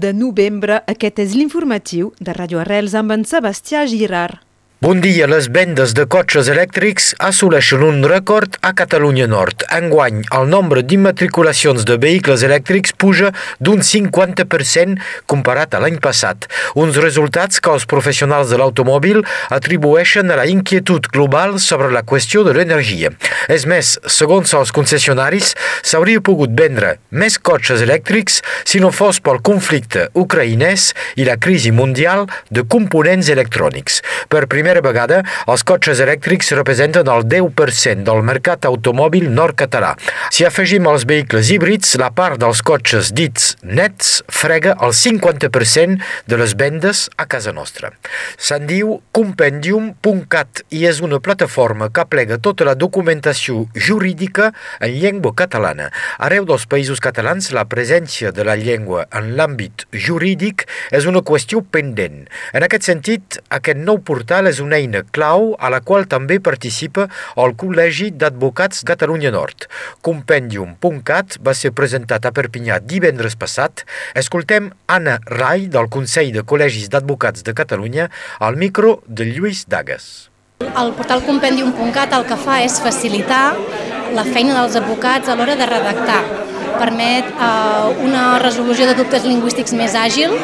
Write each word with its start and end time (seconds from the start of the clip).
de 0.00 0.12
novembre. 0.16 0.80
Aquest 0.88 1.20
és 1.20 1.34
l'informatiu 1.36 2.14
de 2.18 2.32
Radio 2.36 2.62
Arrels 2.64 2.96
amb 2.96 3.12
en 3.18 3.26
Sebastià 3.28 3.84
Girard. 3.90 4.49
Bon 4.80 4.96
dia, 4.96 5.26
les 5.28 5.44
vendes 5.52 5.92
de 5.92 6.04
cotxes 6.08 6.46
elèctrics 6.48 7.10
assoleixen 7.20 7.82
un 7.84 7.98
rècord 8.08 8.54
a 8.64 8.70
Catalunya 8.72 9.26
Nord. 9.28 9.66
Enguany, 9.76 10.22
el 10.32 10.46
nombre 10.48 10.80
d'immatriculacions 10.80 11.84
de 11.84 11.98
vehicles 12.00 12.40
elèctrics 12.46 12.94
puja 12.96 13.28
d'un 13.60 13.84
50% 13.84 14.96
comparat 15.28 15.76
a 15.76 15.82
l'any 15.84 15.98
passat. 16.00 16.46
Uns 16.80 16.96
resultats 16.96 17.60
que 17.60 17.74
els 17.76 17.84
professionals 17.84 18.48
de 18.48 18.56
l'automòbil 18.56 19.20
atribueixen 19.52 20.32
a 20.32 20.38
la 20.40 20.48
inquietud 20.48 21.10
global 21.12 21.58
sobre 21.60 21.92
la 21.92 22.00
qüestió 22.00 22.40
de 22.48 22.56
l'energia. 22.56 23.12
És 23.52 23.68
més, 23.68 23.92
segons 24.08 24.56
els 24.56 24.72
concessionaris, 24.72 25.52
s'hauria 25.84 26.24
pogut 26.24 26.56
vendre 26.56 26.94
més 27.12 27.36
cotxes 27.36 27.84
elèctrics 27.84 28.40
si 28.64 28.80
no 28.80 28.94
fos 28.96 29.20
pel 29.20 29.44
conflicte 29.44 30.08
ucraïnès 30.16 30.94
i 31.20 31.28
la 31.28 31.36
crisi 31.36 31.68
mundial 31.68 32.24
de 32.48 32.64
components 32.64 33.28
electrònics. 33.28 34.00
Per 34.32 34.46
primer 34.48 34.69
primera 34.70 34.86
vegada, 34.86 35.22
els 35.50 35.64
cotxes 35.66 35.98
elèctrics 36.04 36.52
representen 36.54 37.08
el 37.10 37.24
10% 37.26 38.04
del 38.06 38.20
mercat 38.22 38.66
automòbil 38.68 39.26
nord-català. 39.34 39.96
Si 40.30 40.44
afegim 40.46 40.86
els 40.86 41.06
vehicles 41.10 41.50
híbrids, 41.50 41.96
la 41.98 42.10
part 42.14 42.38
dels 42.38 42.62
cotxes 42.62 43.10
dits 43.16 43.56
nets 43.66 44.20
frega 44.30 44.76
el 44.78 44.94
50% 44.94 45.98
de 46.30 46.38
les 46.38 46.54
vendes 46.54 47.08
a 47.18 47.26
casa 47.26 47.54
nostra. 47.56 47.90
Se'n 48.38 48.68
diu 48.70 49.00
compendium.cat 49.16 50.62
i 50.70 50.84
és 50.86 51.00
una 51.02 51.18
plataforma 51.18 51.90
que 51.90 52.06
plega 52.06 52.38
tota 52.38 52.68
la 52.68 52.76
documentació 52.78 53.66
jurídica 53.74 54.52
en 54.78 54.94
llengua 55.02 55.34
catalana. 55.34 55.90
Arreu 56.22 56.46
dels 56.46 56.68
països 56.70 57.02
catalans, 57.02 57.50
la 57.56 57.66
presència 57.66 58.30
de 58.30 58.46
la 58.46 58.54
llengua 58.60 59.08
en 59.10 59.34
l'àmbit 59.34 59.88
jurídic 59.90 60.68
és 60.94 61.10
una 61.10 61.24
qüestió 61.26 61.64
pendent. 61.66 62.22
En 62.54 62.62
aquest 62.66 62.86
sentit, 62.86 63.40
aquest 63.50 63.82
nou 63.82 63.98
portal 64.06 64.46
és 64.46 64.59
una 64.64 64.78
eina 64.78 65.02
clau 65.16 65.54
a 65.58 65.70
la 65.72 65.80
qual 65.80 66.06
també 66.10 66.38
participa 66.40 67.08
el 67.40 67.54
Col·legi 67.60 68.10
d'Advocats 68.14 68.84
Catalunya 68.88 69.32
Nord. 69.34 69.66
Compendium.cat 70.06 71.38
va 71.44 71.54
ser 71.56 71.72
presentat 71.76 72.26
a 72.26 72.34
Perpinyà 72.36 72.80
divendres 72.84 73.36
passat. 73.40 73.84
Escoltem 74.14 74.70
Anna 74.86 75.18
Rai 75.26 75.68
del 75.72 75.90
Consell 75.92 76.32
de 76.36 76.44
Col·legis 76.44 76.90
d'Advocats 76.92 77.46
de 77.46 77.56
Catalunya 77.56 78.10
al 78.38 78.60
micro 78.60 79.00
de 79.06 79.28
Lluís 79.32 79.66
Dagas. 79.68 80.30
El 80.60 80.92
portal 80.92 81.22
Compendium.cat 81.24 82.12
el 82.12 82.26
que 82.28 82.36
fa 82.36 82.60
és 82.60 82.76
facilitar 82.84 83.44
la 84.12 84.24
feina 84.26 84.56
dels 84.58 84.76
advocats 84.76 85.30
a 85.30 85.36
l'hora 85.38 85.56
de 85.56 85.68
redactar. 85.70 86.22
Permet 86.80 87.28
eh, 87.30 88.04
una 88.06 88.24
resolució 88.42 88.88
de 88.88 88.96
dubtes 88.98 89.26
lingüístics 89.28 89.76
més 89.76 89.96
àgil 89.98 90.34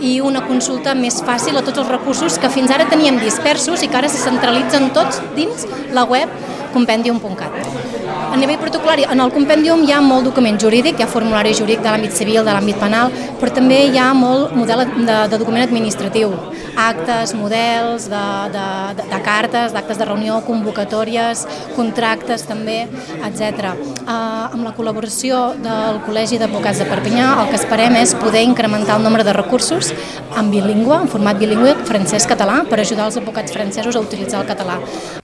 i 0.00 0.16
una 0.24 0.44
consulta 0.46 0.94
més 0.96 1.20
fàcil 1.26 1.58
a 1.58 1.64
tots 1.66 1.82
els 1.82 1.90
recursos 1.92 2.38
que 2.40 2.52
fins 2.52 2.72
ara 2.72 2.88
teníem 2.88 3.20
dispersos 3.20 3.82
i 3.84 3.90
que 3.90 4.00
ara 4.00 4.08
se 4.08 4.22
centralitzen 4.22 4.92
tots 4.96 5.20
dins 5.36 5.66
la 5.96 6.06
web 6.08 6.30
compendium.cat. 6.72 7.99
A 8.30 8.36
nivell 8.36 8.60
protocolari, 8.62 9.02
en 9.10 9.18
el 9.18 9.32
compendium 9.34 9.80
hi 9.82 9.90
ha 9.90 9.98
molt 10.06 10.28
document 10.28 10.54
jurídic, 10.62 11.00
hi 11.00 11.02
ha 11.02 11.08
formulari 11.10 11.50
jurídic 11.58 11.80
de 11.82 11.90
l'àmbit 11.90 12.14
civil, 12.14 12.44
de 12.46 12.52
l'àmbit 12.54 12.76
penal, 12.78 13.10
però 13.40 13.50
també 13.56 13.80
hi 13.88 13.98
ha 13.98 14.12
molt 14.14 14.52
model 14.54 14.84
de, 14.86 15.16
de 15.32 15.40
document 15.40 15.64
administratiu, 15.64 16.36
actes, 16.78 17.32
models 17.34 18.06
de, 18.12 18.22
de, 18.54 18.66
de, 19.00 19.06
de 19.10 19.20
cartes, 19.26 19.74
d'actes 19.74 19.98
de 19.98 20.06
reunió, 20.06 20.38
convocatòries, 20.46 21.42
contractes 21.74 22.46
també, 22.46 22.84
etc. 23.26 23.72
Uh, 24.04 24.46
amb 24.54 24.62
la 24.68 24.74
col·laboració 24.78 25.42
del 25.58 25.98
Col·legi 26.06 26.38
d'Advocats 26.38 26.84
de 26.84 26.86
Perpinyà, 26.86 27.32
el 27.42 27.50
que 27.50 27.58
esperem 27.58 27.98
és 27.98 28.14
poder 28.22 28.44
incrementar 28.46 29.00
el 29.00 29.08
nombre 29.08 29.26
de 29.26 29.34
recursos 29.34 29.90
en 30.38 30.54
bilingüe, 30.54 31.02
en 31.02 31.10
format 31.10 31.42
bilingüe, 31.42 31.74
francès-català, 31.90 32.62
per 32.70 32.78
ajudar 32.78 33.10
els 33.10 33.18
advocats 33.18 33.58
francesos 33.58 33.98
a 33.98 34.06
utilitzar 34.06 34.44
el 34.44 34.48
català. 34.54 34.78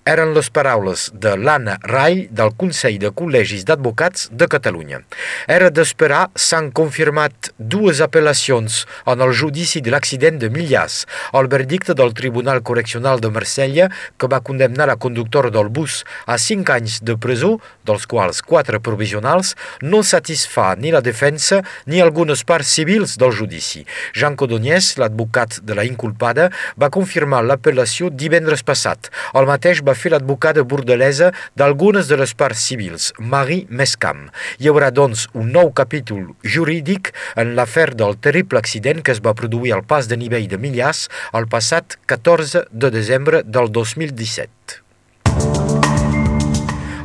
Eren 0.06 0.34
les 0.34 0.50
paraules 0.54 1.08
de 1.14 1.32
l'Anna 1.38 1.78
Rai 1.86 2.26
del 2.30 2.52
Consell 2.58 2.95
de 3.02 3.10
Col·legis 3.10 3.64
d'Advocats 3.68 4.28
de 4.32 4.46
Catalunya. 4.50 5.02
Era 5.48 5.70
d'esperar, 5.70 6.28
s'han 6.34 6.70
confirmat 6.70 7.50
dues 7.58 8.00
apel·lacions 8.04 8.84
en 9.06 9.24
el 9.24 9.32
judici 9.32 9.82
de 9.82 9.92
l'accident 9.94 10.38
de 10.40 10.50
Millàs, 10.52 11.04
el 11.36 11.48
verdicte 11.52 11.94
del 11.94 12.14
Tribunal 12.14 12.62
Correccional 12.62 13.20
de 13.20 13.30
Marsella 13.30 13.90
que 14.16 14.30
va 14.30 14.40
condemnar 14.40 14.86
la 14.90 14.96
conductor 14.96 15.50
del 15.50 15.68
bus 15.68 16.02
a 16.26 16.38
cinc 16.38 16.70
anys 16.70 17.00
de 17.02 17.16
presó, 17.18 17.56
dels 17.86 18.06
quals 18.06 18.42
quatre 18.42 18.80
provisionals, 18.80 19.54
no 19.82 20.02
satisfà 20.02 20.74
ni 20.78 20.92
la 20.94 21.02
defensa 21.04 21.62
ni 21.86 22.00
algunes 22.00 22.44
parts 22.44 22.72
civils 22.78 23.16
del 23.20 23.32
judici. 23.32 23.84
Jean 24.14 24.36
Codonyès, 24.36 24.94
l'advocat 25.00 25.60
de 25.62 25.74
la 25.76 25.84
inculpada, 25.88 26.50
va 26.80 26.92
confirmar 26.92 27.42
l'apel·lació 27.44 28.10
divendres 28.10 28.62
passat. 28.66 29.10
El 29.34 29.48
mateix 29.48 29.82
va 29.86 29.94
fer 29.94 30.12
l'advocada 30.14 30.64
bordelesa 30.64 31.32
d'algunes 31.56 32.08
de 32.08 32.16
les 32.20 32.34
parts 32.34 32.62
civils, 32.68 32.85
Marie 33.18 33.66
Mescam. 33.68 34.26
Hi 34.60 34.70
haurà, 34.70 34.92
doncs, 34.94 35.26
un 35.34 35.52
nou 35.56 35.72
capítol 35.76 36.30
jurídic 36.56 37.12
en 37.36 37.54
l'afer 37.58 37.90
del 37.98 38.18
terrible 38.22 38.62
accident 38.62 39.02
que 39.02 39.14
es 39.16 39.22
va 39.26 39.36
produir 39.38 39.74
al 39.76 39.84
pas 39.84 40.08
de 40.08 40.18
nivell 40.20 40.48
de 40.48 40.60
Millàs 40.62 41.06
el 41.36 41.50
passat 41.52 41.98
14 42.06 42.66
de 42.70 42.94
desembre 42.94 43.42
del 43.44 43.72
2017. 43.72 44.85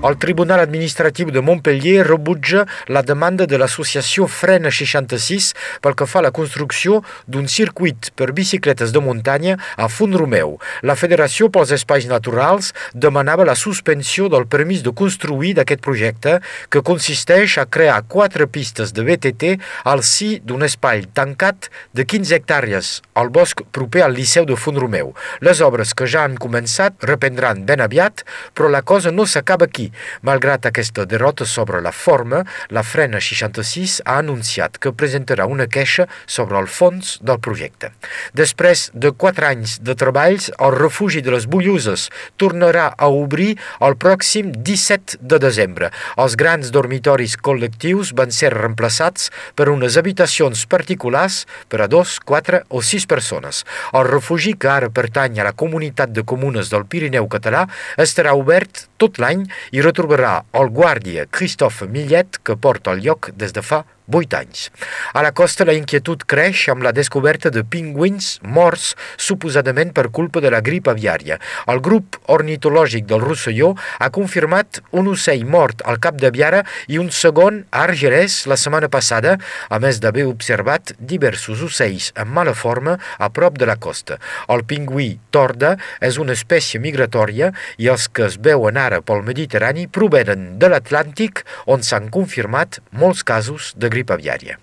El 0.01 0.15
Tribunal 0.17 0.59
Administratiu 0.59 1.29
de 1.29 1.41
Montpellier 1.45 2.01
rebutja 2.07 2.63
la 2.89 3.03
demanda 3.05 3.45
de 3.45 3.59
l'associació 3.61 4.25
Frena 4.25 4.71
66 4.73 5.51
pel 5.85 5.93
que 5.93 6.07
fa 6.09 6.23
a 6.23 6.25
la 6.25 6.31
construcció 6.33 7.03
d'un 7.29 7.45
circuit 7.45 8.09
per 8.17 8.31
bicicletes 8.33 8.89
de 8.95 9.03
muntanya 9.05 9.59
a 9.77 9.85
Font 9.93 10.17
Romeu. 10.17 10.55
La 10.81 10.95
Federació 10.97 11.51
pels 11.53 11.73
Espais 11.77 12.07
Naturals 12.09 12.71
demanava 12.95 13.45
la 13.45 13.53
suspensió 13.53 14.25
del 14.25 14.47
permís 14.49 14.81
de 14.81 14.89
construir 15.03 15.53
d'aquest 15.59 15.85
projecte 15.85 16.33
que 16.73 16.81
consisteix 16.81 17.59
a 17.61 17.67
crear 17.69 18.01
quatre 18.09 18.49
pistes 18.49 18.95
de 18.97 19.05
BTT 19.05 19.53
al 19.85 20.01
si 20.01 20.31
d'un 20.41 20.65
espai 20.65 21.05
tancat 21.13 21.69
de 21.93 22.07
15 22.09 22.39
hectàrees 22.39 22.91
al 23.13 23.29
bosc 23.29 23.61
proper 23.69 24.07
al 24.07 24.17
Liceu 24.17 24.49
de 24.49 24.57
Font 24.57 24.81
Romeu. 24.81 25.13
Les 25.45 25.61
obres 25.61 25.93
que 25.93 26.09
ja 26.09 26.25
han 26.25 26.41
començat 26.41 27.05
reprendran 27.05 27.67
ben 27.69 27.85
aviat, 27.85 28.25
però 28.57 28.65
la 28.73 28.81
cosa 28.81 29.13
no 29.13 29.29
s'acaba 29.29 29.69
aquí. 29.69 29.90
Malgrat 30.27 30.67
aquesta 30.69 31.05
derrota 31.05 31.45
sobre 31.45 31.81
la 31.81 31.91
forma, 31.91 32.43
la 32.69 32.83
Frena 32.83 33.21
66 33.21 34.01
ha 34.05 34.17
anunciat 34.21 34.77
que 34.81 34.93
presentarà 34.93 35.47
una 35.49 35.67
queixa 35.67 36.07
sobre 36.25 36.59
el 36.59 36.67
fons 36.67 37.17
del 37.21 37.39
projecte. 37.39 37.91
Després 38.37 38.89
de 38.93 39.11
quatre 39.11 39.47
anys 39.49 39.77
de 39.83 39.95
treballs, 39.97 40.49
el 40.59 40.75
refugi 40.77 41.21
de 41.25 41.33
les 41.33 41.47
Bulluses 41.51 42.07
tornarà 42.41 42.89
a 42.97 43.09
obrir 43.11 43.55
el 43.81 43.97
pròxim 43.99 44.51
17 44.55 45.19
de 45.21 45.39
desembre. 45.41 45.91
Els 46.21 46.37
grans 46.39 46.71
dormitoris 46.73 47.37
col·lectius 47.37 48.13
van 48.17 48.31
ser 48.35 48.53
reemplaçats 48.53 49.29
per 49.55 49.69
unes 49.71 49.97
habitacions 49.99 50.65
particulars 50.69 51.45
per 51.69 51.81
a 51.83 51.89
dos, 51.91 52.17
quatre 52.19 52.63
o 52.69 52.81
sis 52.85 53.07
persones. 53.09 53.63
El 53.93 54.07
refugi, 54.07 54.55
que 54.57 54.69
ara 54.71 54.91
pertany 54.93 55.39
a 55.39 55.47
la 55.49 55.55
comunitat 55.57 56.13
de 56.15 56.25
comunes 56.27 56.71
del 56.71 56.85
Pirineu 56.85 57.27
català, 57.31 57.67
estarà 57.97 58.35
obert 58.37 58.85
tot 59.01 59.19
l'any 59.21 59.45
i 59.71 59.80
retrobarà 59.85 60.35
el 60.57 60.69
guàrdia 60.75 61.27
Christophe 61.31 61.87
Millet, 61.87 62.41
que 62.43 62.57
porta 62.57 62.95
el 62.95 63.03
lloc 63.05 63.31
des 63.35 63.53
de 63.55 63.65
fa 63.65 63.83
8 64.11 64.37
anys. 64.37 64.69
A 65.13 65.21
la 65.23 65.31
costa 65.31 65.65
la 65.65 65.73
inquietud 65.77 66.25
creix 66.27 66.67
amb 66.71 66.83
la 66.83 66.91
descoberta 66.95 67.49
de 67.53 67.63
pingüins 67.63 68.39
morts 68.43 68.91
suposadament 69.17 69.93
per 69.95 70.09
culpa 70.11 70.41
de 70.43 70.51
la 70.51 70.61
grip 70.61 70.89
aviària. 70.91 71.39
El 71.71 71.81
grup 71.81 72.17
ornitològic 72.27 73.07
del 73.07 73.23
Rosselló 73.23 73.71
ha 73.99 74.11
confirmat 74.11 74.81
un 74.91 75.07
ocell 75.13 75.45
mort 75.45 75.81
al 75.85 76.01
cap 76.03 76.19
de 76.19 76.31
Viara 76.33 76.63
i 76.91 76.99
un 77.01 77.11
segon 77.15 77.63
a 77.71 77.85
Argerès 77.85 78.45
la 78.51 78.59
setmana 78.59 78.89
passada, 78.91 79.37
a 79.69 79.79
més 79.79 80.01
d'haver 80.03 80.27
observat 80.27 80.93
diversos 80.99 81.63
ocells 81.63 82.11
en 82.19 82.27
mala 82.27 82.53
forma 82.53 82.97
a 83.17 83.31
prop 83.31 83.57
de 83.57 83.69
la 83.69 83.77
costa. 83.79 84.19
El 84.51 84.65
pingüí 84.67 85.15
torda 85.31 85.77
és 86.01 86.19
una 86.21 86.35
espècie 86.35 86.81
migratòria 86.83 87.51
i 87.77 87.87
els 87.91 88.09
que 88.11 88.27
es 88.27 88.37
veuen 88.41 88.77
ara 88.77 89.01
pel 89.01 89.23
Mediterrani 89.23 89.70
provenen 89.91 90.59
de 90.59 90.67
l'Atlàntic 90.71 91.45
on 91.65 91.81
s'han 91.85 92.09
confirmat 92.13 92.81
molts 92.91 93.23
casos 93.23 93.71
de 93.77 93.89
grip 93.89 94.11
aviària. 94.11 94.59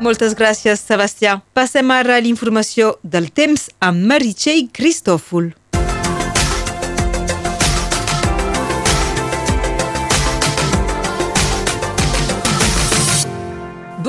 Moltes 0.00 0.32
gràcies, 0.34 0.80
Sebastià. 0.80 1.36
Passem 1.52 1.90
ara 1.92 2.16
a 2.16 2.22
l'informació 2.24 2.94
del 3.04 3.28
temps 3.36 3.68
amb 3.84 4.00
Meritxell 4.08 4.70
Cristòfol. 4.72 5.52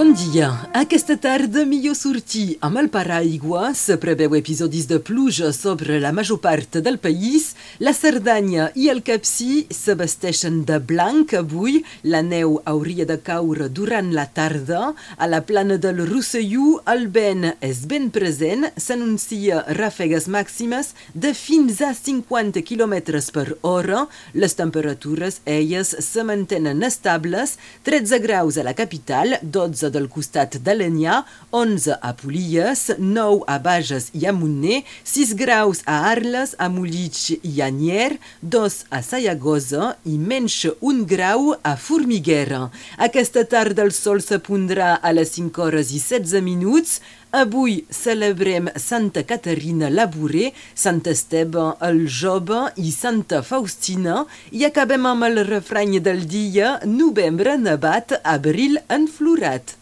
Bon 0.02 0.16
dia. 0.18 0.48
Aquesta 0.74 1.14
tarda 1.22 1.62
millor 1.70 1.94
sortir 1.94 2.56
amb 2.66 2.80
el 2.82 2.88
paraigua. 2.90 3.68
Se 3.78 4.00
preveu 4.02 4.34
episodis 4.34 4.88
de 4.90 4.98
pluja 4.98 5.52
sobre 5.54 6.00
la 6.02 6.10
major 6.10 6.40
part 6.42 6.80
del 6.82 6.98
país. 6.98 7.52
La 7.78 7.94
Cerdanya 7.94 8.72
i 8.74 8.88
el 8.90 9.04
Capcí 9.06 9.68
se 9.70 9.94
vesteixen 10.00 10.64
de 10.66 10.80
blanc 10.92 11.36
avui. 11.38 11.84
La 12.02 12.24
neu 12.26 12.56
hauria 12.72 13.06
de 13.06 13.20
caure 13.22 13.68
durant 13.70 14.10
la 14.16 14.26
tarda. 14.26 14.96
A 15.22 15.28
la 15.30 15.44
plana 15.46 15.78
del 15.78 16.02
Rosselló 16.10 16.80
el 16.96 17.06
vent 17.14 17.52
és 17.62 17.84
ben 17.86 18.10
present. 18.10 18.72
S'anuncia 18.82 19.62
ràfegues 19.78 20.26
màximes 20.26 20.96
de 21.14 21.36
fins 21.38 21.78
a 21.86 21.92
50 21.94 22.66
km 22.66 23.22
per 23.38 23.46
hora. 23.62 24.08
Les 24.34 24.58
temperatures, 24.58 25.44
elles, 25.46 25.94
se 25.94 26.26
mantenen 26.26 26.82
estables. 26.90 27.60
13 27.86 28.24
graus 28.26 28.58
a 28.58 28.66
la 28.66 28.74
capital, 28.74 29.38
12 29.44 29.91
del 29.94 30.08
costat 30.10 30.58
de 30.66 30.76
l'Enya, 30.78 31.22
11 31.52 31.98
a 32.02 32.12
Polies, 32.18 32.88
9 32.98 33.46
a 33.48 33.60
Bages 33.62 34.10
i 34.18 34.26
a 34.26 34.34
Montner, 34.34 34.82
6 35.04 35.36
graus 35.40 35.84
a 35.86 36.00
Arles, 36.12 36.56
a 36.58 36.70
Molich 36.72 37.38
i 37.38 37.62
a 37.62 37.70
Nier, 37.70 38.18
2 38.42 38.82
a 38.90 39.02
Sayagosa 39.06 39.96
i 40.10 40.18
menys 40.18 40.60
1 40.80 41.06
grau 41.10 41.54
a 41.62 41.76
Formiguera. 41.76 42.70
Aquesta 42.98 43.46
tarda 43.46 43.84
el 43.86 43.92
sol 43.96 44.24
se 44.24 44.40
pondrà 44.40 44.96
a 45.02 45.12
les 45.16 45.36
5 45.38 45.66
hores 45.68 45.92
i 45.92 46.00
16 46.00 46.42
minuts, 46.46 47.02
Avui 47.32 47.86
celebrem 47.90 48.68
Santa 48.76 49.24
Caterina 49.24 49.88
Labouré, 49.90 50.50
Sant 50.76 51.00
Esteve 51.08 51.70
el 51.88 52.04
Jove 52.12 52.60
i 52.76 52.92
Santa 52.92 53.40
Faustina 53.40 54.26
i 54.52 54.68
acabem 54.68 55.08
amb 55.08 55.30
el 55.32 55.46
refrany 55.48 56.02
del 56.04 56.26
dia 56.28 56.78
Novembre 56.84 57.56
nevat, 57.56 58.20
abril 58.38 58.82
enflorat. 59.00 59.81